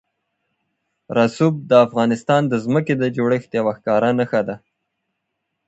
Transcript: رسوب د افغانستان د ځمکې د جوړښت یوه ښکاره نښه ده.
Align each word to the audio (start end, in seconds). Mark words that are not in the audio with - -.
رسوب 1.17 1.53
د 1.69 1.71
افغانستان 1.85 2.41
د 2.47 2.53
ځمکې 2.65 2.93
د 2.97 3.03
جوړښت 3.15 3.49
یوه 3.59 3.71
ښکاره 3.77 4.09
نښه 4.17 4.41
ده. 4.47 4.55